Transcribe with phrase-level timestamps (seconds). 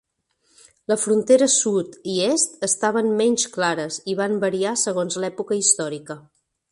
[0.91, 6.19] La frontera sud i est estaven menys clares i van variar segons l'època històrica.